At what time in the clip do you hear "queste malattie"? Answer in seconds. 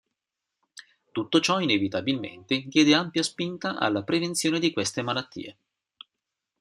4.71-5.57